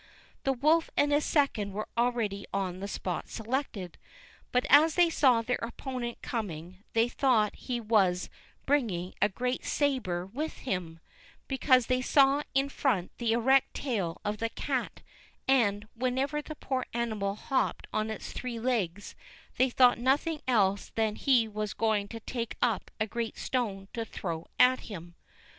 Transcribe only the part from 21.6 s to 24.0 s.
going to take up a great stone